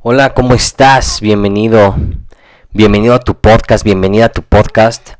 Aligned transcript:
Hola, 0.00 0.32
¿cómo 0.32 0.54
estás? 0.54 1.20
Bienvenido. 1.20 1.96
Bienvenido 2.72 3.14
a 3.14 3.18
tu 3.18 3.34
podcast, 3.34 3.82
bienvenida 3.82 4.26
a 4.26 4.28
tu 4.28 4.44
podcast. 4.44 5.14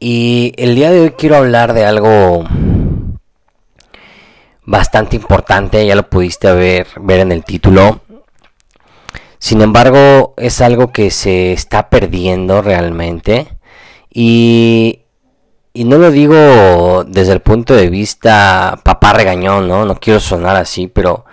Y 0.00 0.52
el 0.56 0.74
día 0.74 0.90
de 0.90 1.02
hoy 1.02 1.10
quiero 1.10 1.36
hablar 1.36 1.72
de 1.72 1.86
algo 1.86 2.44
bastante 4.64 5.14
importante, 5.14 5.86
ya 5.86 5.94
lo 5.94 6.10
pudiste 6.10 6.52
ver, 6.52 6.88
ver 7.00 7.20
en 7.20 7.30
el 7.30 7.44
título. 7.44 8.00
Sin 9.38 9.62
embargo, 9.62 10.34
es 10.36 10.60
algo 10.60 10.90
que 10.90 11.12
se 11.12 11.52
está 11.52 11.88
perdiendo 11.88 12.62
realmente. 12.62 13.56
Y, 14.12 15.02
y 15.72 15.84
no 15.84 15.98
lo 15.98 16.10
digo 16.10 17.04
desde 17.06 17.34
el 17.34 17.40
punto 17.40 17.76
de 17.76 17.88
vista 17.88 18.80
papá 18.82 19.12
regañón, 19.12 19.68
¿no? 19.68 19.84
No 19.84 19.94
quiero 19.94 20.18
sonar 20.18 20.56
así, 20.56 20.88
pero, 20.88 21.24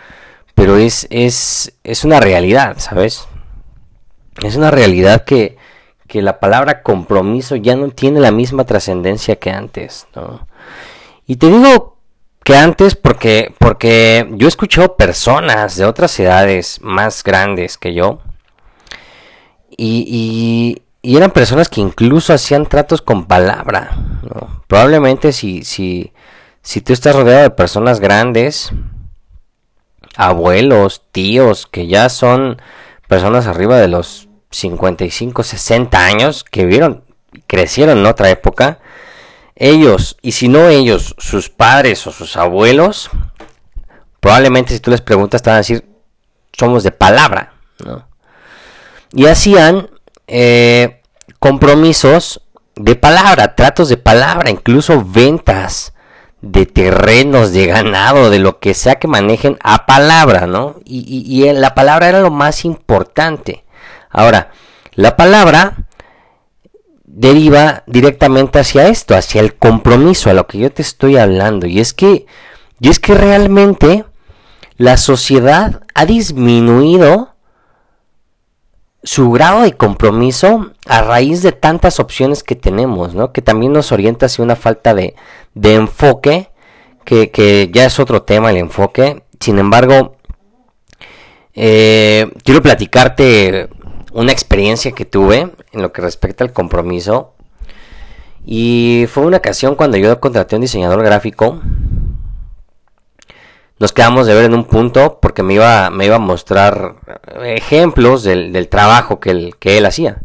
pero 0.63 0.77
es, 0.77 1.07
es, 1.09 1.73
es 1.83 2.05
una 2.05 2.21
realidad, 2.21 2.77
¿sabes? 2.77 3.27
Es 4.41 4.55
una 4.55 4.71
realidad 4.71 5.25
que, 5.25 5.57
que 6.07 6.21
la 6.21 6.39
palabra 6.39 6.83
compromiso 6.83 7.57
ya 7.57 7.75
no 7.75 7.89
tiene 7.89 8.21
la 8.21 8.31
misma 8.31 8.63
trascendencia 8.63 9.35
que 9.35 9.51
antes, 9.51 10.07
¿no? 10.15 10.47
Y 11.27 11.35
te 11.35 11.47
digo 11.47 11.97
que 12.45 12.55
antes 12.55 12.95
porque, 12.95 13.53
porque 13.59 14.25
yo 14.35 14.47
he 14.47 14.47
escuchado 14.47 14.95
personas 14.95 15.75
de 15.75 15.83
otras 15.83 16.17
edades 16.17 16.79
más 16.81 17.25
grandes 17.25 17.77
que 17.77 17.93
yo 17.93 18.21
y, 19.69 20.77
y, 21.01 21.13
eran 21.17 21.31
personas 21.31 21.67
que 21.67 21.81
incluso 21.81 22.33
hacían 22.33 22.67
tratos 22.67 23.01
con 23.01 23.25
palabra. 23.25 23.97
Probablemente 24.67 25.33
si, 25.33 25.65
si, 25.65 26.13
si 26.61 26.79
tú 26.79 26.93
estás 26.93 27.13
rodeado 27.13 27.43
de 27.43 27.49
personas 27.49 27.99
grandes, 27.99 28.71
abuelos, 30.15 31.03
tíos, 31.11 31.67
que 31.67 31.87
ya 31.87 32.09
son 32.09 32.61
personas 33.07 33.47
arriba 33.47 33.77
de 33.77 33.87
los 33.87 34.29
55, 34.51 35.43
60 35.43 36.05
años, 36.05 36.43
que 36.43 36.65
vieron, 36.65 37.03
crecieron 37.47 37.99
en 37.99 38.05
otra 38.05 38.29
época, 38.29 38.79
ellos, 39.55 40.17
y 40.21 40.33
si 40.33 40.47
no 40.47 40.67
ellos, 40.67 41.15
sus 41.17 41.49
padres 41.49 42.05
o 42.07 42.11
sus 42.11 42.37
abuelos, 42.37 43.09
probablemente 44.19 44.73
si 44.73 44.79
tú 44.79 44.91
les 44.91 45.01
preguntas 45.01 45.41
te 45.41 45.49
van 45.49 45.55
a 45.55 45.59
decir, 45.59 45.85
somos 46.53 46.83
de 46.83 46.91
palabra, 46.91 47.53
¿no? 47.85 48.07
Y 49.11 49.27
hacían 49.27 49.89
eh, 50.27 51.01
compromisos 51.39 52.41
de 52.75 52.95
palabra, 52.95 53.55
tratos 53.55 53.89
de 53.89 53.97
palabra, 53.97 54.49
incluso 54.49 55.03
ventas 55.05 55.93
de 56.43 56.65
terrenos, 56.65 57.53
de 57.53 57.67
ganado, 57.67 58.29
de 58.29 58.37
lo 58.37 58.59
que 58.59 58.73
sea 58.73 58.95
que 58.95 59.07
manejen 59.07 59.57
a 59.63 59.85
palabra, 59.85 60.45
¿no? 60.45 60.75
Y, 60.83 61.23
y 61.25 61.51
la 61.53 61.73
palabra 61.73 62.09
era 62.09 62.19
lo 62.19 62.31
más 62.31 62.65
importante. 62.65 63.63
Ahora, 64.09 64.51
la 64.93 65.15
palabra 65.15 65.85
deriva 67.05 67.83
directamente 67.87 68.59
hacia 68.59 68.89
esto, 68.89 69.15
hacia 69.15 69.39
el 69.39 69.55
compromiso, 69.55 70.29
a 70.29 70.33
lo 70.33 70.45
que 70.45 70.57
yo 70.57 70.71
te 70.71 70.81
estoy 70.81 71.15
hablando. 71.15 71.65
Y 71.65 71.79
es 71.79 71.93
que, 71.93 72.25
y 72.81 72.89
es 72.89 72.99
que 72.99 73.13
realmente 73.13 74.03
la 74.75 74.97
sociedad 74.97 75.83
ha 75.95 76.05
disminuido 76.05 77.32
su 79.03 79.31
grado 79.31 79.63
de 79.63 79.73
compromiso 79.73 80.71
a 80.87 81.01
raíz 81.01 81.41
de 81.43 81.51
tantas 81.51 81.99
opciones 81.99 82.41
que 82.41 82.55
tenemos, 82.55 83.13
¿no? 83.13 83.33
Que 83.33 83.41
también 83.41 83.73
nos 83.73 83.91
orienta 83.91 84.27
hacia 84.27 84.43
una 84.43 84.55
falta 84.55 84.93
de, 84.93 85.15
de 85.53 85.75
enfoque, 85.75 86.49
que, 87.03 87.29
que, 87.29 87.69
ya 87.71 87.85
es 87.85 87.99
otro 87.99 88.23
tema 88.23 88.49
el 88.49 88.57
enfoque. 88.57 89.23
Sin 89.39 89.59
embargo, 89.59 90.15
eh, 91.53 92.31
quiero 92.43 92.61
platicarte 92.61 93.69
una 94.13 94.31
experiencia 94.31 94.93
que 94.93 95.05
tuve 95.05 95.51
en 95.71 95.81
lo 95.81 95.91
que 95.91 96.01
respecta 96.01 96.43
al 96.43 96.53
compromiso. 96.53 97.33
Y 98.45 99.05
fue 99.09 99.25
una 99.25 99.37
ocasión 99.37 99.75
cuando 99.75 99.97
yo 99.97 100.19
contraté 100.19 100.55
a 100.55 100.57
un 100.57 100.61
diseñador 100.61 101.03
gráfico. 101.03 101.61
Nos 103.83 103.91
quedamos 103.91 104.27
de 104.27 104.33
ver 104.33 104.45
en 104.45 104.53
un 104.53 104.63
punto 104.63 105.19
porque 105.21 105.43
me 105.43 105.55
iba, 105.55 105.89
me 105.89 106.05
iba 106.05 106.15
a 106.15 106.19
mostrar 106.19 106.95
ejemplos 107.43 108.23
del, 108.23 108.69
trabajo 108.69 109.19
que 109.19 109.31
él, 109.31 109.55
que 109.59 109.77
él 109.77 109.85
hacía. 109.85 110.21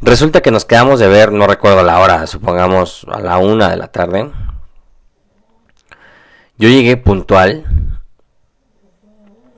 Resulta 0.00 0.42
que 0.42 0.52
nos 0.52 0.64
quedamos 0.64 1.00
de 1.00 1.08
ver, 1.08 1.32
no 1.32 1.48
recuerdo 1.48 1.82
la 1.82 1.98
hora, 1.98 2.24
supongamos 2.28 3.04
a 3.10 3.18
la 3.18 3.38
una 3.38 3.68
de 3.68 3.76
la 3.76 3.88
tarde. 3.88 4.30
Yo 6.56 6.68
llegué 6.68 6.96
puntual 6.96 7.64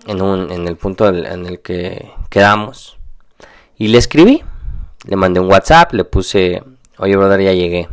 en, 0.06 0.22
un, 0.22 0.50
en 0.50 0.66
el 0.66 0.76
punto 0.78 1.08
en 1.08 1.44
el 1.44 1.60
que 1.60 2.10
quedamos. 2.30 2.96
Y 3.76 3.88
le 3.88 3.98
escribí, 3.98 4.42
le 5.04 5.16
mandé 5.16 5.40
un 5.40 5.50
WhatsApp, 5.50 5.92
le 5.92 6.04
puse, 6.04 6.62
oye 6.96 7.16
brother, 7.16 7.42
ya 7.42 7.52
llegué. 7.52 7.86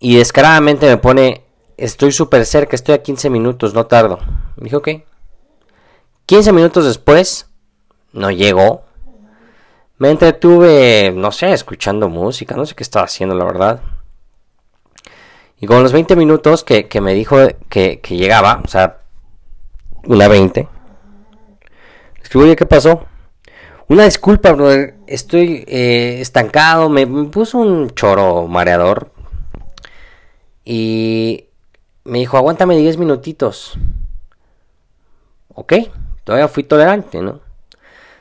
Y 0.00 0.16
descaradamente 0.16 0.86
me 0.86 0.98
pone, 0.98 1.45
estoy 1.76 2.12
súper 2.12 2.46
cerca, 2.46 2.76
estoy 2.76 2.94
a 2.94 3.02
15 3.02 3.30
minutos, 3.30 3.74
no 3.74 3.86
tardo. 3.86 4.18
Me 4.56 4.64
dije, 4.64 4.76
ok. 4.76 4.88
15 6.26 6.52
minutos 6.52 6.84
después, 6.84 7.48
no 8.12 8.30
llegó. 8.30 8.84
Me 9.98 10.10
entretuve, 10.10 11.12
no 11.14 11.32
sé, 11.32 11.52
escuchando 11.52 12.08
música, 12.08 12.56
no 12.56 12.66
sé 12.66 12.74
qué 12.74 12.82
estaba 12.82 13.06
haciendo, 13.06 13.34
la 13.34 13.44
verdad. 13.44 13.80
Y 15.58 15.66
con 15.66 15.82
los 15.82 15.92
20 15.92 16.16
minutos 16.16 16.64
que, 16.64 16.88
me 17.00 17.14
dijo 17.14 17.38
que, 17.68 18.00
que, 18.00 18.16
llegaba, 18.16 18.60
o 18.64 18.68
sea, 18.68 18.98
una 20.04 20.28
20, 20.28 20.68
escribo, 22.22 22.44
oye, 22.44 22.56
¿qué 22.56 22.66
pasó? 22.66 23.06
Una 23.88 24.04
disculpa, 24.04 24.52
brother. 24.52 24.96
Estoy 25.06 25.64
eh, 25.68 26.18
estancado. 26.20 26.88
Me, 26.88 27.06
puso 27.06 27.58
un 27.58 27.90
choro 27.90 28.48
mareador. 28.48 29.12
Y 30.64 31.45
me 32.06 32.18
dijo, 32.18 32.36
aguántame 32.36 32.76
10 32.76 32.98
minutitos. 32.98 33.78
Ok, 35.54 35.74
todavía 36.24 36.48
fui 36.48 36.64
tolerante, 36.64 37.20
¿no? 37.20 37.40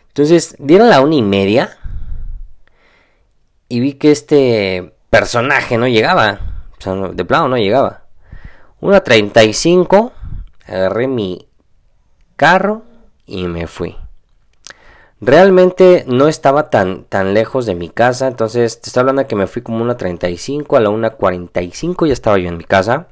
Entonces, 0.07 0.55
dieron 0.59 0.89
la 0.89 1.01
una 1.01 1.15
y 1.15 1.21
media. 1.21 1.77
Y 3.67 3.79
vi 3.79 3.93
que 3.93 4.11
este 4.11 4.93
personaje 5.09 5.77
no 5.77 5.87
llegaba. 5.87 6.39
O 6.77 6.81
sea, 6.81 6.93
de 6.93 7.25
plano 7.25 7.49
no 7.49 7.57
llegaba. 7.57 8.03
Una 8.79 9.01
35. 9.01 10.13
Agarré 10.67 11.07
mi 11.07 11.47
carro 12.35 12.83
y 13.25 13.47
me 13.47 13.67
fui. 13.67 13.97
Realmente 15.21 16.03
no 16.07 16.27
estaba 16.27 16.69
tan, 16.69 17.05
tan 17.05 17.33
lejos 17.33 17.65
de 17.65 17.73
mi 17.73 17.89
casa, 17.89 18.27
entonces 18.27 18.81
te 18.81 18.89
estoy 18.89 19.01
hablando 19.01 19.25
que 19.27 19.35
me 19.35 19.47
fui 19.47 19.61
como 19.61 19.81
una 19.81 19.95
35 19.95 20.75
a 20.75 20.81
la 20.81 20.89
una 20.89 21.11
45 21.11 22.05
ya 22.05 22.13
estaba 22.13 22.37
yo 22.37 22.49
en 22.49 22.57
mi 22.57 22.65
casa. 22.65 23.07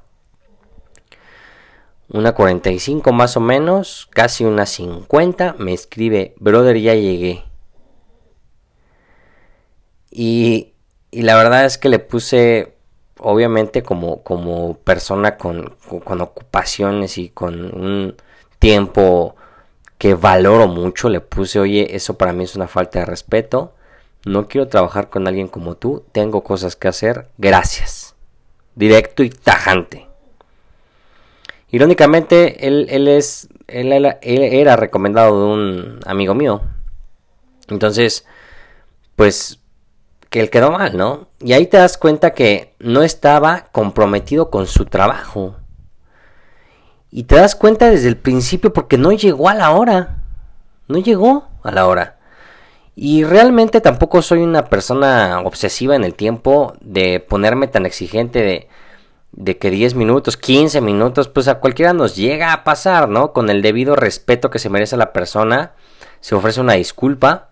Una 2.10 2.34
45 2.34 3.12
más 3.14 3.38
o 3.38 3.40
menos, 3.40 4.08
casi 4.12 4.44
una 4.44 4.66
50, 4.66 5.56
me 5.58 5.74
escribe, 5.74 6.36
brother, 6.40 6.78
ya 6.78 6.94
llegué. 6.94 7.44
Y, 10.12 10.74
y 11.12 11.22
la 11.24 11.36
verdad 11.36 11.66
es 11.66 11.78
que 11.78 11.90
le 11.90 12.00
puse, 12.00 12.76
obviamente 13.20 13.84
como, 13.84 14.22
como 14.24 14.78
persona 14.78 15.38
con, 15.38 15.76
con 16.04 16.22
ocupaciones 16.22 17.18
y 17.18 17.30
con 17.30 17.74
un 17.76 18.16
tiempo 18.60 19.36
que 19.98 20.14
valoro 20.14 20.68
mucho, 20.68 21.10
le 21.10 21.22
puse, 21.22 21.60
oye, 21.60 21.96
eso 21.96 22.18
para 22.18 22.34
mí 22.34 22.44
es 22.44 22.56
una 22.56 22.68
falta 22.68 23.00
de 23.00 23.06
respeto, 23.06 23.74
no 24.26 24.48
quiero 24.48 24.68
trabajar 24.68 25.10
con 25.10 25.28
alguien 25.28 25.48
como 25.48 25.76
tú, 25.76 26.04
tengo 26.12 26.44
cosas 26.44 26.76
que 26.76 26.88
hacer, 26.88 27.30
gracias. 27.38 28.16
Directo 28.76 29.24
y 29.24 29.30
tajante. 29.30 30.08
Irónicamente, 31.74 32.68
él, 32.68 32.86
él 32.92 33.08
es, 33.08 33.50
él, 33.66 33.92
era 34.22 34.76
recomendado 34.76 35.40
de 35.40 35.54
un 35.54 36.00
amigo 36.06 36.36
mío. 36.36 36.62
Entonces, 37.68 38.28
pues, 39.16 39.60
que 40.30 40.40
él 40.40 40.52
quedó 40.52 40.70
mal, 40.70 40.96
¿no? 40.96 41.30
Y 41.40 41.54
ahí 41.54 41.66
te 41.66 41.78
das 41.78 41.98
cuenta 41.98 42.36
que 42.36 42.76
no 42.78 43.02
estaba 43.02 43.70
comprometido 43.72 44.52
con 44.52 44.68
su 44.68 44.86
trabajo. 44.86 45.56
Y 47.10 47.24
te 47.24 47.38
das 47.38 47.56
cuenta 47.56 47.90
desde 47.90 48.08
el 48.08 48.18
principio 48.18 48.72
porque 48.72 49.00
no 49.00 49.12
llegó 49.12 49.50
a 49.50 49.56
la 49.56 49.72
hora. 49.72 50.18
No 50.88 51.00
llegó 51.00 51.48
a 51.64 51.72
la 51.72 51.88
hora. 51.88 52.20
Y 52.96 53.24
realmente 53.24 53.82
tampoco 53.82 54.22
soy 54.22 54.44
una 54.44 54.66
persona 54.66 55.42
obsesiva 55.44 55.96
en 55.96 56.04
el 56.04 56.14
tiempo 56.14 56.76
de 56.82 57.20
ponerme 57.20 57.68
tan 57.68 57.88
exigente 57.88 58.44
de, 58.44 58.68
de 59.34 59.58
que 59.58 59.70
10 59.70 59.96
minutos, 59.96 60.38
15 60.38 60.80
minutos, 60.82 61.28
pues 61.28 61.48
a 61.48 61.60
cualquiera 61.60 61.94
nos 61.94 62.16
llega 62.16 62.54
a 62.54 62.64
pasar, 62.64 63.10
¿no? 63.10 63.34
Con 63.34 63.50
el 63.50 63.62
debido 63.62 63.96
respeto 63.96 64.50
que 64.50 64.60
se 64.60 64.70
merece 64.70 64.96
la 64.96 65.12
persona, 65.12 65.74
se 66.22 66.36
ofrece 66.36 66.62
una 66.62 66.74
disculpa 66.74 67.50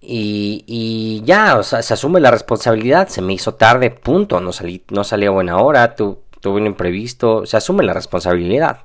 y, 0.00 0.64
y 0.66 1.22
ya, 1.24 1.58
o 1.58 1.62
sea, 1.62 1.82
se 1.82 1.94
asume 1.94 2.20
la 2.20 2.30
responsabilidad, 2.30 3.08
se 3.08 3.22
me 3.22 3.34
hizo 3.34 3.54
tarde, 3.54 3.90
punto, 3.90 4.40
no 4.40 4.52
salí, 4.52 4.84
no 4.90 5.04
salí 5.04 5.26
a 5.26 5.30
buena 5.30 5.58
hora, 5.58 5.94
tú 5.94 6.20
tuve 6.40 6.60
un 6.60 6.66
imprevisto, 6.66 7.46
se 7.46 7.56
asume 7.56 7.84
la 7.84 7.92
responsabilidad. 7.92 8.84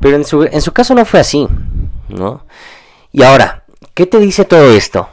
Pero 0.00 0.16
en 0.16 0.24
su, 0.24 0.44
en 0.44 0.60
su 0.60 0.72
caso 0.72 0.94
no 0.94 1.04
fue 1.04 1.20
así. 1.20 1.48
¿no? 2.08 2.46
Y 3.12 3.22
ahora, 3.22 3.64
¿qué 3.94 4.06
te 4.06 4.18
dice 4.18 4.44
todo 4.44 4.70
esto? 4.72 5.08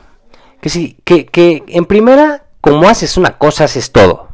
Que, 0.62 0.69
si, 0.69 0.97
que, 1.03 1.25
que 1.25 1.63
en 1.68 1.86
primera, 1.86 2.45
como 2.62 2.88
haces 2.88 3.18
una 3.18 3.38
cosa, 3.38 3.65
haces 3.65 3.92
todo. 3.92 4.25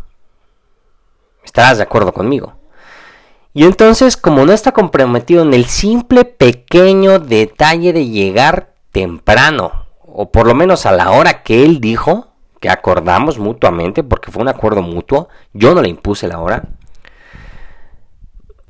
Estarás 1.51 1.80
de 1.80 1.83
acuerdo 1.83 2.13
conmigo. 2.13 2.53
Y 3.53 3.65
entonces, 3.65 4.15
como 4.15 4.45
no 4.45 4.53
está 4.53 4.71
comprometido 4.71 5.44
en 5.44 5.53
el 5.53 5.65
simple 5.65 6.24
pequeño 6.24 7.19
detalle 7.19 7.92
de 7.92 8.07
llegar 8.07 8.74
temprano, 8.94 9.88
o 10.00 10.31
por 10.31 10.48
lo 10.48 10.56
menos 10.56 10.86
a 10.86 10.94
la 10.94 11.12
hora 11.12 11.44
que 11.44 11.65
él 11.65 11.81
dijo, 11.81 12.30
que 12.62 12.69
acordamos 12.69 13.38
mutuamente, 13.38 14.01
porque 14.01 14.31
fue 14.31 14.42
un 14.42 14.48
acuerdo 14.48 14.81
mutuo, 14.81 15.27
yo 15.51 15.75
no 15.75 15.81
le 15.81 15.89
impuse 15.89 16.30
la 16.30 16.39
hora, 16.39 16.63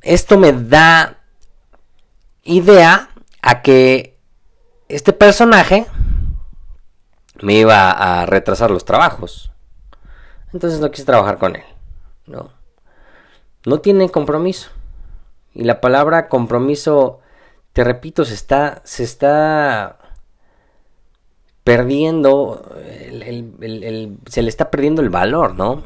esto 0.00 0.36
me 0.36 0.52
da 0.52 1.20
idea 2.42 3.10
a 3.42 3.62
que 3.62 4.18
este 4.88 5.12
personaje 5.12 5.86
me 7.42 7.54
iba 7.54 7.92
a 7.92 8.26
retrasar 8.26 8.72
los 8.72 8.84
trabajos. 8.84 9.52
Entonces 10.52 10.80
no 10.80 10.90
quise 10.90 11.04
trabajar 11.04 11.38
con 11.38 11.54
él. 11.54 11.62
No. 12.26 12.61
No 13.66 13.80
tiene 13.80 14.08
compromiso. 14.08 14.70
Y 15.54 15.64
la 15.64 15.80
palabra 15.80 16.28
compromiso, 16.28 17.20
te 17.72 17.84
repito, 17.84 18.24
se 18.24 18.34
está, 18.34 18.80
se 18.84 19.04
está 19.04 19.98
perdiendo, 21.64 22.74
se 24.26 24.42
le 24.42 24.48
está 24.48 24.70
perdiendo 24.70 25.02
el 25.02 25.10
valor, 25.10 25.54
¿no? 25.54 25.82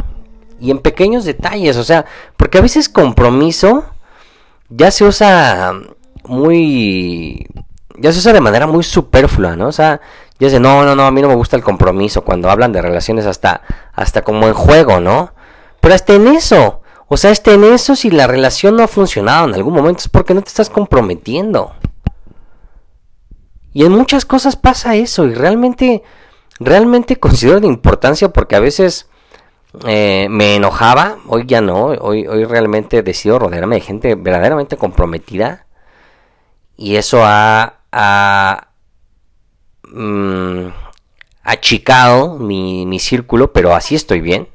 Y 0.59 0.71
en 0.71 0.79
pequeños 0.79 1.25
detalles, 1.25 1.77
o 1.77 1.85
sea, 1.85 2.07
porque 2.37 2.59
a 2.59 2.63
veces 2.63 2.89
compromiso 2.89 3.85
ya 4.69 4.91
se 4.91 5.05
usa 5.05 5.75
muy, 6.25 7.47
ya 7.99 8.13
se 8.13 8.21
usa 8.21 8.33
de 8.33 8.41
manera 8.41 8.67
muy 8.67 8.83
superflua, 8.83 9.55
¿no? 9.57 9.69
O 9.69 9.73
sea, 9.73 10.01
ya 10.39 10.47
dice, 10.49 10.61
no, 10.61 10.85
no, 10.85 10.97
no, 10.97 11.07
a 11.07 11.11
mí 11.11 11.21
no 11.21 11.29
me 11.29 11.35
gusta 11.35 11.57
el 11.57 11.63
compromiso 11.63 12.25
cuando 12.25 12.51
hablan 12.51 12.73
de 12.73 12.83
relaciones 12.83 13.27
hasta, 13.27 13.63
hasta 13.93 14.23
como 14.23 14.47
en 14.47 14.55
juego, 14.55 15.01
¿no? 15.01 15.33
Pero 15.81 15.95
hasta 15.95 16.15
en 16.15 16.29
eso, 16.29 16.83
o 17.09 17.17
sea, 17.17 17.31
hasta 17.31 17.53
en 17.53 17.65
eso 17.65 17.95
si 17.95 18.11
la 18.11 18.27
relación 18.27 18.77
no 18.77 18.83
ha 18.83 18.89
funcionado 18.89 19.47
en 19.47 19.55
algún 19.55 19.75
momento 19.75 20.01
es 20.01 20.09
porque 20.09 20.35
no 20.35 20.43
te 20.43 20.49
estás 20.49 20.71
comprometiendo. 20.71 21.73
Y 23.73 23.85
en 23.85 23.93
muchas 23.93 24.25
cosas 24.25 24.57
pasa 24.57 24.97
eso 24.97 25.27
y 25.27 25.35
realmente, 25.35 26.03
realmente 26.59 27.17
considero 27.17 27.61
de 27.61 27.69
importancia 27.69 28.31
porque 28.31 28.57
a 28.57 28.61
veces 28.61 29.09
eh, 29.87 30.27
me 30.31 30.57
enojaba, 30.57 31.19
hoy 31.29 31.45
ya 31.47 31.61
no, 31.61 31.85
hoy, 31.85 32.27
hoy 32.27 32.45
realmente 32.45 33.03
decido 33.03 33.39
rodearme 33.39 33.77
de 33.77 33.83
gente 33.83 34.15
verdaderamente 34.15 34.77
comprometida 34.77 35.67
y 36.77 36.97
eso 36.97 37.21
ha, 37.23 37.81
ha 37.93 38.69
mm, 39.93 40.69
achicado 41.43 42.39
mi, 42.39 42.87
mi 42.87 42.99
círculo, 42.99 43.53
pero 43.53 43.75
así 43.75 43.95
estoy 43.95 44.21
bien 44.21 44.49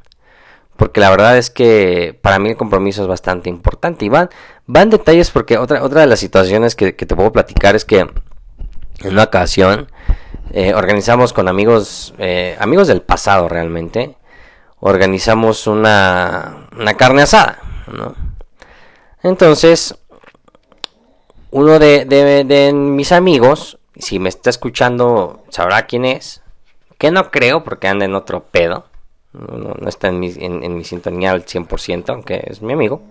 porque 0.82 1.00
la 1.00 1.12
verdad 1.12 1.38
es 1.38 1.52
que 1.52 2.18
para 2.24 2.40
mí 2.40 2.50
el 2.50 2.58
compromiso 2.58 3.04
es 3.04 3.08
bastante 3.08 3.50
importante 3.50 4.04
y 4.04 4.10
van, 4.10 4.32
van 4.66 4.90
detalles 4.90 5.30
porque 5.30 5.60
otra, 5.60 5.84
otra 5.84 6.02
de 6.02 6.08
las 6.08 6.20
situaciones 6.20 6.76
que, 6.76 6.92
te 6.92 7.16
puedo 7.16 7.32
platicar 7.32 7.76
es 7.76 7.86
que 7.86 8.00
en 8.00 8.10
una 9.04 9.26
ocasión 9.26 9.92
eh, 10.52 10.74
organizamos 10.74 11.34
con 11.34 11.48
amigos, 11.48 12.16
eh, 12.18 12.58
amigos 12.60 12.88
del 12.88 13.04
pasado 13.04 13.48
realmente, 13.48 14.18
organizamos 14.80 15.68
una, 15.68 16.68
una 16.76 16.96
carne 16.96 17.22
asada, 17.22 17.60
¿no? 17.86 18.16
Entonces, 19.22 19.96
uno 21.52 21.78
de, 21.78 22.06
de, 22.06 22.74
mis 22.74 23.12
amigos, 23.12 23.78
si 24.00 24.18
me 24.18 24.30
está 24.30 24.50
escuchando, 24.50 25.44
sabrá 25.50 25.86
quién 25.86 26.06
es, 26.06 26.42
que 26.98 27.12
no 27.12 27.30
creo 27.30 27.64
porque 27.64 27.88
anda 27.88 28.06
en 28.06 28.16
otro 28.16 28.46
pedo, 28.46 28.86
no, 29.34 29.76
está 29.88 30.10
en 30.10 30.20
mi, 30.20 30.32
en 30.38 30.76
mi 30.76 30.84
sintonía 30.84 31.32
al 31.32 31.46
100%, 31.46 32.10
aunque 32.10 32.44
es 32.46 32.62
mi 32.62 32.74
amigo. 32.74 33.02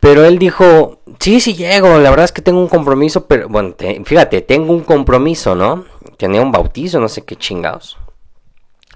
Pero 0.00 0.24
él 0.24 0.38
dijo, 0.38 1.00
sí, 1.18 1.40
sí 1.40 1.54
llego, 1.54 1.98
la 1.98 2.10
verdad 2.10 2.26
es 2.26 2.32
que 2.32 2.42
tengo 2.42 2.60
un 2.60 2.68
compromiso, 2.68 3.26
pero 3.26 3.48
bueno, 3.48 3.74
fíjate, 4.04 4.40
tengo 4.42 4.72
un 4.72 4.84
compromiso, 4.84 5.54
¿no? 5.54 5.84
Tenía 6.16 6.42
un 6.42 6.52
bautizo, 6.52 7.00
no 7.00 7.08
sé 7.08 7.24
qué 7.24 7.36
chingados. 7.36 7.98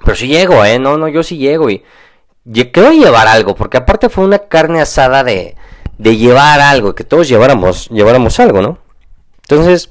Pero 0.04 0.14
sí 0.14 0.28
llego, 0.28 0.64
¿eh? 0.64 0.78
No, 0.78 0.98
no, 0.98 1.08
yo 1.08 1.22
sí 1.22 1.36
llego 1.36 1.68
y 1.70 1.82
quiero 2.72 2.92
llevar 2.92 3.26
algo, 3.26 3.54
porque 3.54 3.78
aparte 3.78 4.08
fue 4.08 4.24
una 4.24 4.38
carne 4.38 4.80
asada 4.80 5.24
de, 5.24 5.56
de 5.98 6.16
llevar 6.16 6.60
algo, 6.60 6.94
que 6.94 7.04
todos 7.04 7.28
lleváramos, 7.28 7.88
lleváramos 7.88 8.38
algo, 8.38 8.62
¿no? 8.62 8.78
Entonces, 9.48 9.90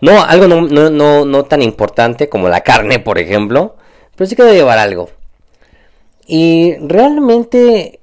no, 0.00 0.22
algo 0.22 0.46
no, 0.46 0.62
no, 0.62 0.90
no, 0.90 1.24
no 1.24 1.44
tan 1.44 1.62
importante 1.62 2.28
como 2.28 2.48
la 2.48 2.60
carne, 2.60 2.98
por 2.98 3.18
ejemplo, 3.18 3.76
pero 4.16 4.26
sí 4.26 4.34
quiero 4.36 4.52
llevar 4.52 4.78
algo. 4.78 5.10
Y 6.26 6.74
realmente 6.80 8.00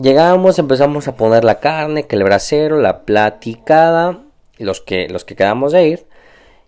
Llegamos, 0.00 0.58
empezamos 0.58 1.08
a 1.08 1.16
poner 1.16 1.42
la 1.42 1.58
carne, 1.58 2.06
que 2.06 2.16
el 2.16 2.24
brasero, 2.24 2.78
la 2.78 3.04
platicada, 3.06 4.20
los 4.58 4.82
que, 4.82 5.08
los 5.08 5.24
que 5.24 5.36
quedamos 5.36 5.72
de 5.72 5.88
ir. 5.88 6.06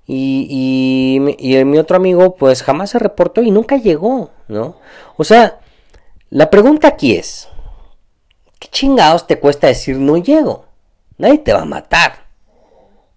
Y, 0.06 1.20
y, 1.38 1.64
mi 1.66 1.76
otro 1.76 1.98
amigo 1.98 2.36
pues 2.36 2.62
jamás 2.62 2.90
se 2.90 2.98
reportó 2.98 3.42
y 3.42 3.50
nunca 3.50 3.76
llegó, 3.76 4.30
¿no? 4.48 4.76
O 5.18 5.24
sea, 5.24 5.58
la 6.30 6.48
pregunta 6.48 6.88
aquí 6.88 7.14
es, 7.14 7.48
¿qué 8.58 8.68
chingados 8.68 9.26
te 9.26 9.38
cuesta 9.38 9.66
decir 9.66 9.98
no 9.98 10.16
llego? 10.16 10.64
Nadie 11.18 11.38
te 11.38 11.52
va 11.52 11.62
a 11.62 11.66
matar. 11.66 12.24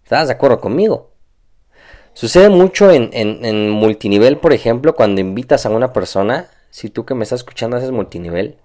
¿Estás 0.04 0.28
de 0.28 0.34
acuerdo 0.34 0.60
conmigo? 0.60 1.11
Sucede 2.14 2.50
mucho 2.50 2.92
en, 2.92 3.10
en, 3.14 3.46
en 3.46 3.70
multinivel, 3.70 4.38
por 4.38 4.54
ejemplo, 4.54 4.96
cuando 4.96 5.22
invitas 5.22 5.66
a 5.66 5.70
una 5.70 5.94
persona, 5.94 6.50
si 6.70 6.90
tú 6.90 7.06
que 7.06 7.14
me 7.14 7.24
estás 7.24 7.40
escuchando 7.40 7.78
haces 7.78 7.92
multinivel, 7.92 8.58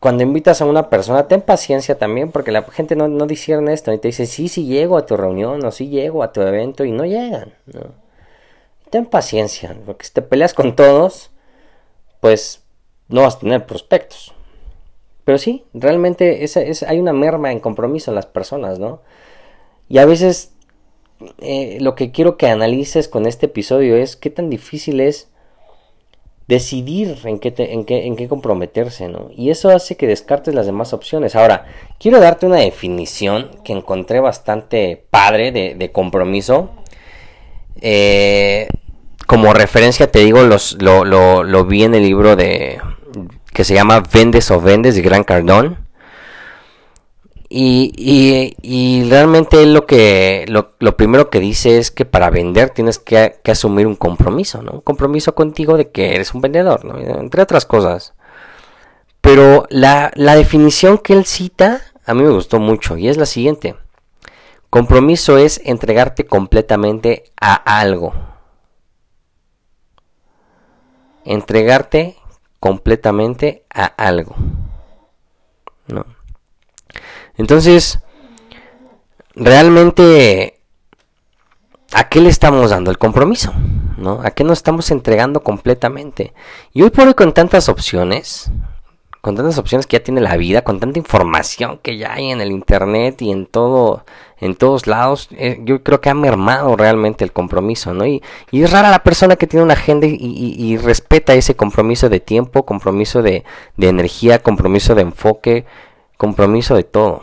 cuando 0.00 0.22
invitas 0.22 0.60
a 0.60 0.66
una 0.66 0.90
persona, 0.90 1.28
ten 1.28 1.40
paciencia 1.40 1.98
también, 1.98 2.30
porque 2.30 2.52
la 2.52 2.62
gente 2.62 2.96
no, 2.96 3.08
no 3.08 3.26
discierne 3.26 3.72
esto 3.72 3.92
y 3.92 3.98
te 3.98 4.08
dice, 4.08 4.26
sí, 4.26 4.48
sí 4.48 4.66
llego 4.66 4.96
a 4.96 5.06
tu 5.06 5.16
reunión 5.16 5.64
o 5.64 5.70
sí 5.70 5.88
llego 5.88 6.22
a 6.22 6.32
tu 6.32 6.42
evento 6.42 6.84
y 6.84 6.92
no 6.92 7.04
llegan. 7.04 7.54
Ten 8.90 9.06
paciencia, 9.06 9.76
porque 9.86 10.06
si 10.06 10.12
te 10.12 10.22
peleas 10.22 10.54
con 10.54 10.76
todos, 10.76 11.30
pues 12.20 12.62
no 13.08 13.22
vas 13.22 13.36
a 13.36 13.40
tener 13.40 13.66
prospectos. 13.66 14.34
Pero 15.24 15.38
sí, 15.38 15.64
realmente 15.74 16.44
es, 16.44 16.56
es, 16.56 16.82
hay 16.82 17.00
una 17.00 17.12
merma 17.12 17.50
en 17.50 17.60
compromiso 17.60 18.10
en 18.10 18.14
las 18.14 18.26
personas, 18.26 18.78
¿no? 18.78 19.00
Y 19.88 19.98
a 19.98 20.06
veces 20.06 20.52
eh, 21.38 21.78
lo 21.80 21.94
que 21.94 22.10
quiero 22.10 22.36
que 22.36 22.48
analices 22.48 23.08
con 23.08 23.26
este 23.26 23.46
episodio 23.46 23.96
es 23.96 24.16
qué 24.16 24.30
tan 24.30 24.50
difícil 24.50 25.00
es 25.00 25.28
decidir 26.48 27.18
en 27.24 27.38
qué, 27.38 27.52
en 27.56 27.84
qué, 27.84 28.06
en 28.06 28.16
qué 28.16 28.28
comprometerse, 28.28 29.08
¿no? 29.08 29.30
Y 29.36 29.50
eso 29.50 29.70
hace 29.70 29.96
que 29.96 30.06
descartes 30.06 30.54
las 30.54 30.66
demás 30.66 30.92
opciones. 30.92 31.34
Ahora, 31.34 31.66
quiero 31.98 32.20
darte 32.20 32.46
una 32.46 32.58
definición 32.58 33.50
que 33.64 33.72
encontré 33.72 34.20
bastante 34.20 35.04
padre 35.10 35.50
de, 35.50 35.92
compromiso. 35.92 36.70
Eh, 37.80 38.68
como 39.26 39.52
referencia 39.52 40.10
te 40.10 40.20
digo, 40.20 40.42
los, 40.44 40.80
lo, 40.80 41.04
lo, 41.04 41.42
lo, 41.42 41.64
vi 41.64 41.82
en 41.82 41.94
el 41.94 42.02
libro 42.02 42.36
de 42.36 42.78
que 43.52 43.64
se 43.64 43.74
llama 43.74 44.02
Vendes 44.12 44.50
o 44.50 44.60
Vendes 44.60 44.94
de 44.94 45.02
Gran 45.02 45.24
Cardón. 45.24 45.85
Y, 47.58 48.54
y, 48.62 49.08
realmente 49.08 49.64
lo 49.64 49.86
que 49.86 50.44
lo, 50.46 50.96
primero 50.98 51.30
que 51.30 51.40
dice 51.40 51.78
es 51.78 51.90
que 51.90 52.04
para 52.04 52.28
vender 52.28 52.68
tienes 52.68 52.98
que, 52.98 53.40
asumir 53.46 53.86
un 53.86 53.96
compromiso, 53.96 54.60
¿no? 54.60 54.72
Un 54.72 54.80
compromiso 54.82 55.34
contigo 55.34 55.78
de 55.78 55.90
que 55.90 56.14
eres 56.14 56.34
un 56.34 56.42
vendedor, 56.42 56.84
¿no? 56.84 56.98
Entre 56.98 57.40
otras 57.40 57.64
cosas. 57.64 58.12
Pero 59.22 59.64
la, 59.70 60.12
la 60.16 60.36
definición 60.36 60.98
que 60.98 61.14
él 61.14 61.24
cita 61.24 61.80
a 62.04 62.12
mí 62.12 62.24
me 62.24 62.30
gustó 62.30 62.60
mucho 62.60 62.98
y 62.98 63.08
es 63.08 63.16
la 63.16 63.24
siguiente. 63.24 63.74
Compromiso 64.68 65.38
es 65.38 65.58
entregarte 65.64 66.26
completamente 66.26 67.32
a 67.40 67.54
algo. 67.54 68.12
Entregarte 71.24 72.18
completamente 72.60 73.64
a 73.70 73.86
algo. 73.86 74.36
¿No? 75.88 76.15
Entonces, 77.38 78.00
realmente, 79.34 80.58
¿a 81.92 82.08
qué 82.08 82.20
le 82.20 82.28
estamos 82.28 82.70
dando 82.70 82.90
el 82.90 82.98
compromiso? 82.98 83.52
¿No? 83.98 84.20
¿A 84.22 84.30
qué 84.30 84.44
nos 84.44 84.58
estamos 84.58 84.90
entregando 84.90 85.42
completamente? 85.42 86.34
Y 86.72 86.82
hoy 86.82 86.90
por 86.90 87.06
hoy 87.06 87.14
con 87.14 87.32
tantas 87.32 87.68
opciones, 87.68 88.50
con 89.26 89.34
tantas 89.34 89.58
opciones 89.58 89.88
que 89.88 89.96
ya 89.96 90.04
tiene 90.04 90.20
la 90.20 90.36
vida, 90.36 90.62
con 90.62 90.78
tanta 90.78 91.00
información 91.00 91.80
que 91.82 91.96
ya 91.96 92.12
hay 92.12 92.30
en 92.30 92.40
el 92.40 92.52
internet 92.52 93.20
y 93.22 93.32
en 93.32 93.46
todo, 93.46 94.04
en 94.38 94.54
todos 94.54 94.86
lados, 94.86 95.28
eh, 95.32 95.58
yo 95.64 95.82
creo 95.82 96.00
que 96.00 96.10
ha 96.10 96.14
mermado 96.14 96.76
realmente 96.76 97.24
el 97.24 97.32
compromiso, 97.32 97.92
¿no? 97.92 98.06
Y, 98.06 98.22
es 98.52 98.70
rara 98.70 98.88
la 98.88 99.02
persona 99.02 99.34
que 99.34 99.48
tiene 99.48 99.64
una 99.64 99.74
agenda 99.74 100.06
y, 100.06 100.76
respeta 100.76 101.34
ese 101.34 101.56
compromiso 101.56 102.08
de 102.08 102.20
tiempo, 102.20 102.64
compromiso 102.64 103.20
de, 103.20 103.44
de 103.76 103.88
energía, 103.88 104.42
compromiso 104.42 104.94
de 104.94 105.02
enfoque, 105.02 105.64
compromiso 106.16 106.74
de 106.74 106.84
todo. 106.84 107.22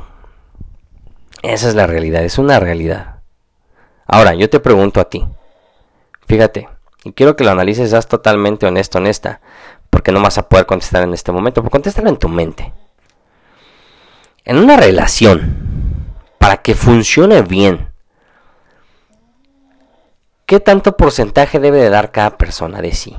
Esa 1.42 1.68
es 1.68 1.76
la 1.76 1.88
realidad, 1.88 2.24
es 2.24 2.38
una 2.38 2.60
realidad. 2.60 3.22
Ahora, 4.06 4.34
yo 4.34 4.50
te 4.50 4.60
pregunto 4.60 5.00
a 5.00 5.10
ti, 5.10 5.26
fíjate, 6.28 6.70
y 7.04 7.14
quiero 7.14 7.36
que 7.36 7.44
lo 7.44 7.52
analices, 7.52 7.90
seas 7.90 8.08
totalmente 8.08 8.66
honesto, 8.66 8.98
honesta, 8.98 9.42
porque 9.90 10.12
no 10.12 10.22
vas 10.22 10.38
a 10.38 10.48
poder 10.48 10.66
contestar 10.66 11.04
en 11.04 11.14
este 11.14 11.32
momento, 11.32 11.62
pero 11.62 11.72
contéstalo 11.72 12.10
en 12.10 12.18
tu 12.18 12.30
mente. 12.30 12.74
En 14.46 14.58
una 14.58 14.78
relación, 14.78 15.56
para 16.38 16.58
que 16.58 16.76
funcione 16.76 17.42
bien, 17.42 17.94
¿qué 20.46 20.60
tanto 20.60 20.98
porcentaje 20.98 21.60
debe 21.60 21.80
de 21.80 21.90
dar 21.90 22.12
cada 22.12 22.38
persona 22.38 22.82
de 22.82 22.94
sí? 22.94 23.16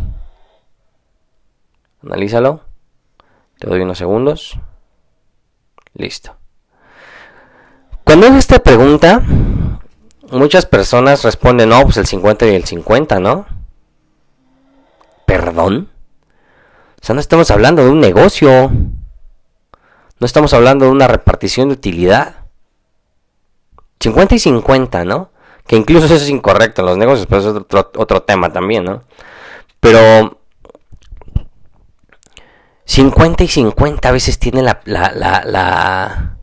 Analízalo. 2.02 2.61
Te 3.59 3.69
doy 3.69 3.81
unos 3.81 3.99
segundos. 3.99 4.59
Listo. 5.95 6.37
Cuando 8.05 8.27
es 8.27 8.35
esta 8.35 8.59
pregunta, 8.59 9.23
muchas 10.31 10.67
personas 10.67 11.23
responden, 11.23 11.71
no, 11.71 11.83
pues 11.83 11.97
el 11.97 12.07
50 12.07 12.47
y 12.47 12.55
el 12.55 12.65
50, 12.65 13.21
¿no? 13.21 13.47
¿Perdón? 15.27 15.89
O 17.01 17.05
sea, 17.05 17.15
no 17.15 17.21
estamos 17.21 17.51
hablando 17.51 17.85
de 17.85 17.91
un 17.91 18.01
negocio. 18.01 18.71
No 20.21 20.27
estamos 20.27 20.53
hablando 20.53 20.87
de 20.87 20.91
una 20.91 21.07
repartición 21.07 21.69
de 21.69 21.75
utilidad. 21.75 22.37
50 24.01 24.35
y 24.35 24.39
50, 24.39 25.05
¿no? 25.05 25.31
Que 25.67 25.77
incluso 25.77 26.07
eso 26.07 26.17
es 26.17 26.29
incorrecto 26.29 26.83
en 26.83 26.87
los 26.87 26.99
negocios, 26.99 27.27
pero 27.27 27.41
es 27.41 27.47
otro, 27.47 27.91
otro 27.97 28.23
tema 28.23 28.53
también, 28.53 28.85
¿no? 28.85 29.05
Pero 29.81 30.39
50 32.87 33.45
y 33.45 33.49
50 33.49 34.09
a 34.09 34.12
veces 34.12 34.38
tiene 34.38 34.62
la, 34.62 34.81
la, 34.85 35.12
la, 35.12 36.37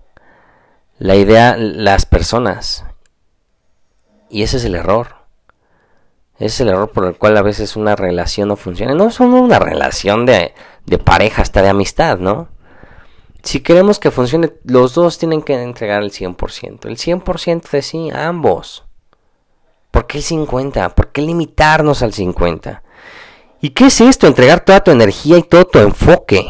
la, 0.97 1.15
idea 1.15 1.55
las 1.57 2.05
personas. 2.05 2.85
Y 4.29 4.43
ese 4.43 4.57
es 4.57 4.65
el 4.65 4.75
error. 4.75 5.15
Ese 6.37 6.45
es 6.45 6.61
el 6.61 6.69
error 6.69 6.91
por 6.91 7.05
el 7.05 7.15
cual 7.15 7.37
a 7.37 7.43
veces 7.43 7.75
una 7.75 7.95
relación 7.95 8.47
no 8.47 8.55
funciona. 8.55 8.95
No 8.95 9.07
es 9.07 9.19
una 9.19 9.59
relación 9.59 10.25
de, 10.25 10.53
de 10.85 10.97
pareja, 10.97 11.43
hasta 11.43 11.61
de 11.61 11.69
amistad, 11.69 12.17
¿no? 12.17 12.49
Si 13.43 13.61
queremos 13.61 13.99
que 13.99 14.11
funcione, 14.11 14.53
los 14.63 14.93
dos 14.93 15.17
tienen 15.17 15.41
que 15.41 15.61
entregar 15.61 16.01
el 16.03 16.11
100%. 16.11 16.85
El 16.85 16.97
100% 16.97 17.69
de 17.69 17.81
sí, 17.81 18.09
ambos. 18.13 18.85
¿Por 19.91 20.07
qué 20.07 20.19
el 20.19 20.23
50? 20.23 20.95
¿Por 20.95 21.11
qué 21.11 21.21
limitarnos 21.21 22.01
al 22.01 22.13
50? 22.13 22.83
¿Y 23.61 23.69
qué 23.69 23.85
es 23.85 24.01
esto? 24.01 24.25
Entregar 24.25 24.65
toda 24.65 24.83
tu 24.83 24.91
energía 24.91 25.37
y 25.37 25.43
todo 25.43 25.65
tu 25.65 25.79
enfoque. 25.79 26.47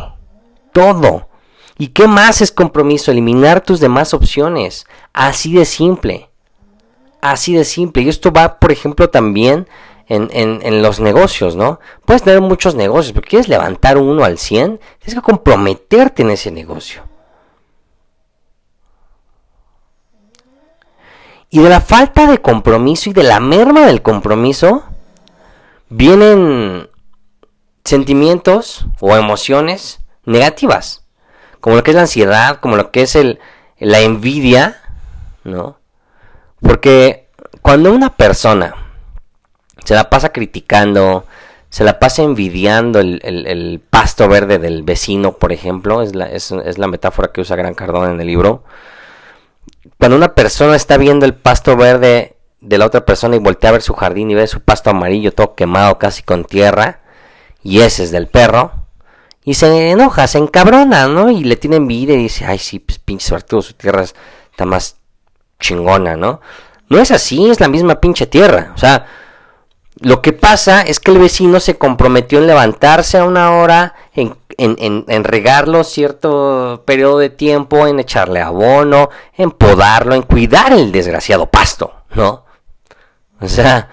Todo. 0.72 1.28
¿Y 1.78 1.90
qué 1.90 2.08
más 2.08 2.42
es 2.42 2.52
compromiso? 2.52 3.12
Eliminar 3.12 3.62
tus 3.62 3.80
demás 3.82 4.14
opciones. 4.14 4.86
Así 5.12 5.54
de 5.54 5.66
simple. 5.66 6.30
Así 7.20 7.54
de 7.54 7.66
simple. 7.66 8.04
Y 8.04 8.10
esto 8.10 8.32
va, 8.32 8.60
por 8.60 8.72
ejemplo, 8.72 9.10
también 9.10 9.68
en, 10.08 10.30
en, 10.32 10.82
los 10.82 11.00
negocios, 11.00 11.56
¿no? 11.56 11.80
Puedes 12.06 12.24
tener 12.24 12.42
muchos 12.42 12.76
negocios, 12.76 13.14
pero 13.14 13.28
quieres 13.28 13.48
levantar 13.48 13.98
uno 13.98 14.26
al 14.26 14.38
100, 14.38 14.80
tienes 15.00 15.16
que 15.16 15.22
comprometerte 15.22 16.22
en 16.22 16.32
ese 16.32 16.52
negocio. 16.52 17.04
Y 21.50 21.60
de 21.60 21.70
la 21.70 21.82
falta 21.82 22.28
de 22.28 22.40
compromiso 22.40 23.10
y 23.10 23.14
de 23.14 23.24
la 23.24 23.40
merma 23.40 23.86
del 23.86 24.02
compromiso, 24.02 24.84
vienen 25.90 26.91
sentimientos 27.84 28.86
o 29.00 29.16
emociones 29.16 30.00
negativas, 30.26 31.04
como 31.60 31.76
lo 31.76 31.84
que 31.84 31.92
es 31.92 31.96
la 31.96 32.02
ansiedad, 32.02 32.60
como 32.60 32.76
lo 32.76 32.92
que 32.92 33.04
es 33.04 33.16
el, 33.16 33.40
la 33.80 34.00
envidia, 34.02 34.82
¿no? 35.44 35.78
Porque 36.62 37.30
cuando 37.62 37.92
una 37.92 38.16
persona 38.16 38.76
se 39.84 39.96
la 39.96 40.10
pasa 40.10 40.30
criticando, 40.30 41.26
se 41.70 41.84
la 41.84 42.00
pasa 42.00 42.22
envidiando 42.22 43.00
el, 43.00 43.82
pasto 43.90 44.28
verde 44.28 44.60
del 44.60 44.84
vecino, 44.84 45.34
por 45.34 45.52
ejemplo, 45.52 46.02
es 46.02 46.16
la, 46.16 46.26
es, 46.26 46.52
es 46.52 46.78
la 46.78 46.88
metáfora 46.88 47.32
que 47.32 47.42
usa 47.42 47.56
Gran 47.56 47.74
Cardón 47.74 48.12
en 48.12 48.22
el 48.22 48.28
libro. 48.28 48.64
Cuando 49.98 50.18
una 50.18 50.36
persona 50.36 50.76
está 50.76 50.98
viendo 50.98 51.26
el 51.26 51.34
pasto 51.34 51.76
verde 51.76 52.36
de 52.60 52.78
la 52.78 52.86
otra 52.86 53.06
persona 53.06 53.36
y 53.36 53.40
voltea 53.40 53.72
a 53.72 53.74
ver 53.74 53.82
su 53.82 53.94
jardín 53.94 54.30
y 54.30 54.36
ve 54.36 54.48
su 54.48 54.62
pasto 54.62 54.92
amarillo 54.92 55.34
todo 55.34 55.56
quemado 55.56 55.98
casi 55.98 56.22
con 56.24 56.46
tierra, 56.46 57.01
y 57.64 57.82
ese 57.82 58.04
es 58.04 58.12
del 58.12 58.28
perro, 58.28 58.72
y 59.44 59.56
se 59.56 59.92
enoja, 59.92 60.28
se 60.28 60.38
encabrona, 60.38 61.08
¿no? 61.08 61.30
Y 61.32 61.44
le 61.44 61.56
tiene 61.56 61.78
envidia 61.78 62.16
y 62.16 62.24
dice, 62.24 62.46
ay, 62.46 62.60
sí, 62.60 62.80
pues 62.80 63.00
pinche 63.00 63.36
su 63.50 63.74
tierra 63.74 64.04
está 64.04 64.66
más 64.66 64.98
chingona, 65.60 66.16
¿no? 66.16 66.42
No 66.90 67.00
es 67.00 67.12
así, 67.12 67.50
es 67.50 67.60
la 67.60 67.68
misma 67.68 68.00
pinche 68.00 68.28
tierra. 68.28 68.72
O 68.76 68.78
sea, 68.78 69.08
lo 70.00 70.22
que 70.22 70.34
pasa 70.34 70.82
es 70.82 71.00
que 71.00 71.12
el 71.12 71.20
vecino 71.20 71.60
se 71.60 71.78
comprometió 71.78 72.40
en 72.40 72.48
levantarse 72.48 73.18
a 73.18 73.26
una 73.26 73.52
hora, 73.52 73.96
en, 74.14 74.36
en, 74.58 75.06
en, 75.08 75.24
regarlo 75.24 75.84
cierto 75.84 76.84
periodo 76.86 77.20
de 77.20 77.30
tiempo, 77.30 77.88
en 77.88 78.00
echarle 78.00 78.42
abono, 78.42 79.10
en 79.38 79.52
podarlo, 79.52 80.14
en 80.14 80.22
cuidar 80.22 80.74
el 80.74 80.92
desgraciado 80.92 81.48
pasto, 81.48 81.94
¿no? 82.14 82.46
O 83.40 83.48
sea, 83.48 83.90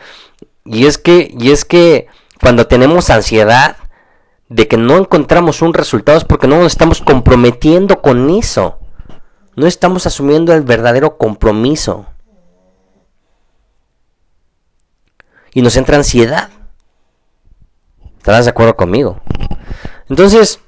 y 0.64 0.86
es 0.86 0.98
que, 0.98 1.34
y 1.38 1.52
es 1.52 1.64
que 1.64 2.08
cuando 2.40 2.66
tenemos 2.66 3.10
ansiedad 3.10 3.76
de 4.48 4.66
que 4.68 4.76
no 4.76 4.96
encontramos 4.96 5.62
un 5.62 5.74
resultado 5.74 6.18
es 6.18 6.24
porque 6.24 6.46
no 6.46 6.58
nos 6.58 6.72
estamos 6.72 7.00
comprometiendo 7.00 8.00
con 8.00 8.30
eso. 8.30 8.78
No 9.56 9.66
estamos 9.66 10.06
asumiendo 10.06 10.54
el 10.54 10.62
verdadero 10.62 11.18
compromiso. 11.18 12.06
Y 15.52 15.62
nos 15.62 15.76
entra 15.76 15.96
ansiedad. 15.96 16.50
¿Estarás 18.18 18.44
de 18.44 18.50
acuerdo 18.50 18.76
conmigo? 18.76 19.20
Entonces, 20.08 20.60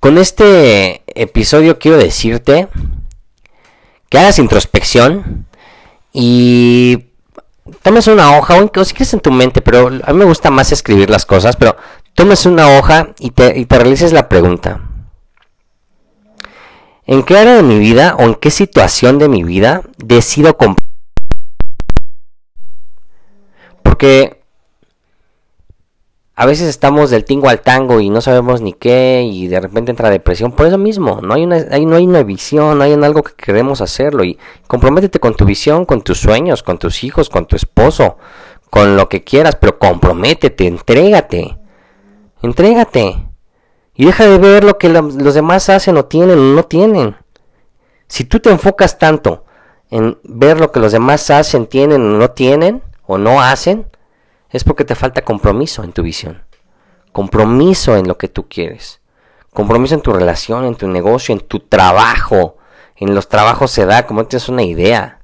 con 0.00 0.18
este 0.18 1.02
episodio 1.06 1.78
quiero 1.78 1.96
decirte 1.96 2.68
que 4.08 4.18
hagas 4.18 4.38
introspección 4.38 5.46
y 6.12 7.13
tomes 7.82 8.06
una 8.06 8.36
hoja, 8.36 8.56
o 8.62 8.84
si 8.84 8.94
quieres 8.94 9.14
en 9.14 9.20
tu 9.20 9.30
mente, 9.30 9.60
pero 9.60 9.88
a 9.88 10.12
mí 10.12 10.18
me 10.18 10.24
gusta 10.24 10.50
más 10.50 10.72
escribir 10.72 11.10
las 11.10 11.26
cosas, 11.26 11.56
pero 11.56 11.76
tomes 12.14 12.46
una 12.46 12.68
hoja 12.68 13.08
y 13.18 13.30
te, 13.30 13.58
y 13.58 13.66
te 13.66 13.78
realices 13.78 14.12
la 14.12 14.28
pregunta. 14.28 14.80
¿En 17.06 17.22
qué 17.22 17.36
área 17.36 17.54
de 17.54 17.62
mi 17.62 17.78
vida 17.78 18.16
o 18.18 18.22
en 18.22 18.34
qué 18.34 18.50
situación 18.50 19.18
de 19.18 19.28
mi 19.28 19.42
vida 19.42 19.82
decido 19.98 20.56
comprar? 20.56 20.86
Porque 23.82 24.43
a 26.36 26.46
veces 26.46 26.68
estamos 26.68 27.10
del 27.10 27.24
tingo 27.24 27.48
al 27.48 27.60
tango 27.60 28.00
y 28.00 28.10
no 28.10 28.20
sabemos 28.20 28.60
ni 28.60 28.72
qué 28.72 29.22
y 29.22 29.46
de 29.46 29.60
repente 29.60 29.92
entra 29.92 30.10
depresión 30.10 30.50
por 30.50 30.66
eso 30.66 30.78
mismo. 30.78 31.20
No 31.22 31.34
hay 31.34 31.44
una 31.44 31.60
no 31.60 31.96
hay 31.96 32.06
una 32.06 32.24
visión 32.24 32.78
no 32.78 32.84
hay 32.84 32.92
algo 32.92 33.22
que 33.22 33.34
queremos 33.34 33.80
hacerlo. 33.80 34.24
Y 34.24 34.38
comprométete 34.66 35.20
con 35.20 35.34
tu 35.36 35.44
visión 35.44 35.84
con 35.84 36.02
tus 36.02 36.18
sueños 36.18 36.64
con 36.64 36.78
tus 36.78 37.04
hijos 37.04 37.30
con 37.30 37.46
tu 37.46 37.54
esposo 37.54 38.18
con 38.68 38.96
lo 38.96 39.08
que 39.08 39.22
quieras 39.22 39.54
pero 39.54 39.78
comprométete 39.78 40.66
entrégate. 40.66 41.56
Entrégate. 42.42 43.28
Y 43.94 44.06
deja 44.06 44.26
de 44.26 44.38
ver 44.38 44.64
lo 44.64 44.76
que 44.76 44.88
los 44.88 45.34
demás 45.34 45.68
hacen 45.68 45.96
o 45.96 46.06
tienen 46.06 46.38
o 46.38 46.42
no 46.42 46.64
tienen. 46.64 47.16
Si 48.08 48.24
tú 48.24 48.40
te 48.40 48.50
enfocas 48.50 48.98
tanto 48.98 49.44
en 49.88 50.18
ver 50.24 50.58
lo 50.58 50.72
que 50.72 50.80
los 50.80 50.90
demás 50.90 51.30
hacen 51.30 51.66
tienen 51.66 52.02
o 52.02 52.18
no 52.18 52.30
tienen 52.32 52.82
o 53.06 53.18
no 53.18 53.40
hacen 53.40 53.86
es 54.54 54.62
porque 54.62 54.84
te 54.84 54.94
falta 54.94 55.22
compromiso 55.22 55.82
en 55.82 55.92
tu 55.92 56.02
visión, 56.02 56.44
compromiso 57.10 57.96
en 57.96 58.06
lo 58.06 58.16
que 58.16 58.28
tú 58.28 58.48
quieres, 58.48 59.00
compromiso 59.52 59.96
en 59.96 60.00
tu 60.00 60.12
relación, 60.12 60.64
en 60.64 60.76
tu 60.76 60.86
negocio, 60.86 61.32
en 61.32 61.40
tu 61.40 61.58
trabajo. 61.58 62.56
En 62.96 63.16
los 63.16 63.28
trabajos 63.28 63.72
se 63.72 63.84
da 63.84 64.06
como 64.06 64.26
tienes 64.26 64.48
una 64.48 64.62
idea. 64.62 65.18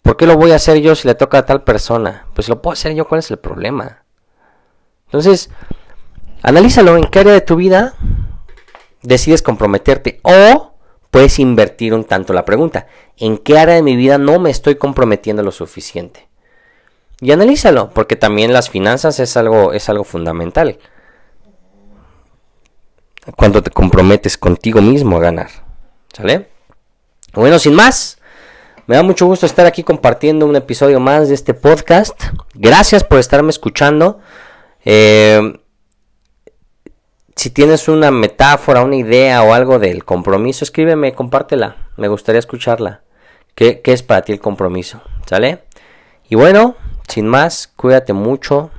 ¿Por 0.00 0.16
qué 0.16 0.26
lo 0.26 0.38
voy 0.38 0.52
a 0.52 0.56
hacer 0.56 0.78
yo 0.78 0.94
si 0.94 1.06
le 1.06 1.14
toca 1.14 1.38
a 1.38 1.44
tal 1.44 1.62
persona? 1.62 2.26
Pues 2.32 2.48
lo 2.48 2.62
puedo 2.62 2.72
hacer 2.72 2.94
yo, 2.94 3.06
¿cuál 3.06 3.18
es 3.18 3.30
el 3.30 3.38
problema? 3.38 4.04
Entonces, 5.08 5.50
analízalo 6.40 6.96
en 6.96 7.04
qué 7.04 7.18
área 7.18 7.34
de 7.34 7.42
tu 7.42 7.56
vida 7.56 7.92
decides 9.02 9.42
comprometerte 9.42 10.20
o 10.22 10.72
puedes 11.10 11.38
invertir 11.38 11.92
un 11.92 12.04
tanto 12.04 12.32
la 12.32 12.46
pregunta. 12.46 12.86
¿En 13.18 13.36
qué 13.36 13.58
área 13.58 13.74
de 13.74 13.82
mi 13.82 13.94
vida 13.94 14.16
no 14.16 14.38
me 14.38 14.48
estoy 14.48 14.76
comprometiendo 14.76 15.42
lo 15.42 15.52
suficiente? 15.52 16.27
Y 17.20 17.32
analízalo, 17.32 17.90
porque 17.90 18.16
también 18.16 18.52
las 18.52 18.70
finanzas 18.70 19.18
es 19.18 19.36
algo, 19.36 19.72
es 19.72 19.88
algo 19.88 20.04
fundamental. 20.04 20.78
Cuando 23.36 23.62
te 23.62 23.70
comprometes 23.70 24.38
contigo 24.38 24.80
mismo 24.80 25.16
a 25.16 25.20
ganar. 25.20 25.50
¿Sale? 26.12 26.48
Bueno, 27.34 27.58
sin 27.58 27.74
más, 27.74 28.18
me 28.86 28.96
da 28.96 29.02
mucho 29.02 29.26
gusto 29.26 29.46
estar 29.46 29.66
aquí 29.66 29.82
compartiendo 29.82 30.46
un 30.46 30.56
episodio 30.56 31.00
más 31.00 31.28
de 31.28 31.34
este 31.34 31.54
podcast. 31.54 32.22
Gracias 32.54 33.04
por 33.04 33.18
estarme 33.18 33.50
escuchando. 33.50 34.20
Eh, 34.84 35.60
si 37.36 37.50
tienes 37.50 37.86
una 37.88 38.10
metáfora, 38.10 38.82
una 38.82 38.96
idea 38.96 39.42
o 39.42 39.52
algo 39.52 39.78
del 39.78 40.04
compromiso, 40.04 40.64
escríbeme, 40.64 41.12
compártela. 41.12 41.88
Me 41.96 42.08
gustaría 42.08 42.38
escucharla. 42.38 43.02
¿Qué, 43.54 43.80
¿Qué 43.82 43.92
es 43.92 44.02
para 44.02 44.22
ti 44.22 44.32
el 44.32 44.40
compromiso? 44.40 45.02
¿Sale? 45.26 45.64
Y 46.28 46.36
bueno, 46.36 46.76
sin 47.08 47.26
más, 47.26 47.66
cuídate 47.76 48.12
mucho. 48.12 48.70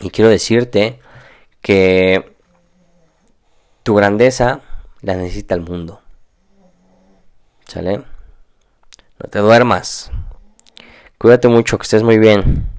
Y 0.00 0.10
quiero 0.10 0.30
decirte 0.30 1.00
que 1.60 2.36
tu 3.82 3.94
grandeza 3.94 4.60
la 5.00 5.14
necesita 5.14 5.54
el 5.54 5.62
mundo. 5.62 6.00
¿Sale? 7.66 7.98
No 7.98 9.28
te 9.30 9.38
duermas. 9.38 10.10
Cuídate 11.18 11.48
mucho, 11.48 11.78
que 11.78 11.84
estés 11.84 12.02
muy 12.02 12.18
bien. 12.18 12.71